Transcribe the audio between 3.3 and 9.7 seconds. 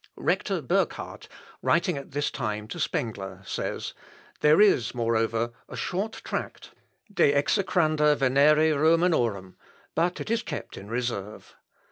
says, "There is, moreover, a short tract, De Execranda Venere Romanorum,